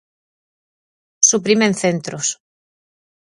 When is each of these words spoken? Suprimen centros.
Suprimen 1.29 1.71
centros. 1.83 2.27